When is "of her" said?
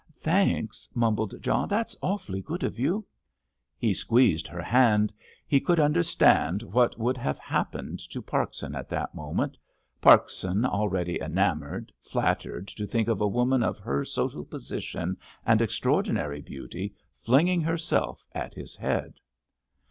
13.61-14.03